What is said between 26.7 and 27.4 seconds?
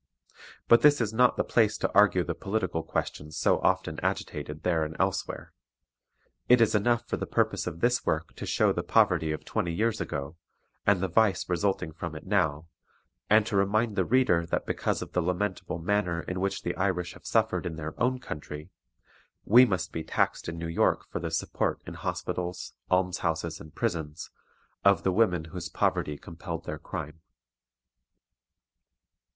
crime.